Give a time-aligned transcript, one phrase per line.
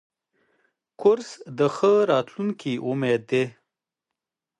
[1.01, 3.43] کورس د ښه راتلونکي امید دی.